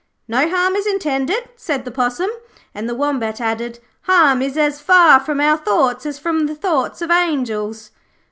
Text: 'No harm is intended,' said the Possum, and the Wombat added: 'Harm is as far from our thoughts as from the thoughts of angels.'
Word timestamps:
'No 0.27 0.49
harm 0.49 0.73
is 0.75 0.87
intended,' 0.87 1.49
said 1.55 1.85
the 1.85 1.91
Possum, 1.91 2.31
and 2.73 2.89
the 2.89 2.95
Wombat 2.95 3.39
added: 3.39 3.77
'Harm 4.05 4.41
is 4.41 4.57
as 4.57 4.81
far 4.81 5.19
from 5.19 5.39
our 5.39 5.57
thoughts 5.57 6.07
as 6.07 6.17
from 6.17 6.47
the 6.47 6.55
thoughts 6.55 7.03
of 7.03 7.11
angels.' 7.11 7.91